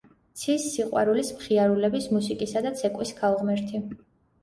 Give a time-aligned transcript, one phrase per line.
[0.43, 3.89] ცის, სიყვარულის, მხიარულების, მუსიკისა და ცეკვის ქალღმერთი.